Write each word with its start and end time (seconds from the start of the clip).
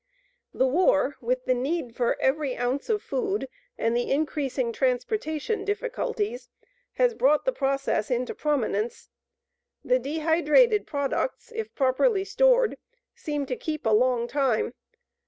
The 0.51 0.65
war, 0.65 1.17
with 1.21 1.45
the 1.45 1.53
need 1.53 1.95
for 1.95 2.19
every 2.19 2.57
ounce 2.57 2.89
of 2.89 3.03
food 3.03 3.47
and 3.77 3.95
the 3.95 4.11
increasing 4.11 4.73
transportation 4.73 5.63
difficulties, 5.63 6.49
has 6.93 7.13
brought 7.13 7.45
the 7.45 7.51
process 7.51 8.09
into 8.09 8.33
prominence. 8.33 9.09
The 9.85 9.99
dehydrated 9.99 10.87
products, 10.87 11.51
if 11.53 11.75
properly 11.75 12.25
stored, 12.25 12.79
seem 13.13 13.45
to 13.45 13.55
keep 13.55 13.85
a 13.85 13.91
long 13.93 14.27
time. 14.27 14.73